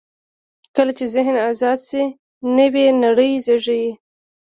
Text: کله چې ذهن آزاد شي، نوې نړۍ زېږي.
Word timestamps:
کله 0.75 0.91
چې 0.97 1.05
ذهن 1.15 1.35
آزاد 1.49 1.79
شي، 1.89 2.03
نوې 2.57 2.85
نړۍ 3.03 3.31
زېږي. 3.45 3.85